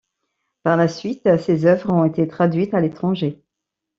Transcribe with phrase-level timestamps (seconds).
[0.63, 3.39] Par la suite, ses œuvres ont été traduites à l’étranger.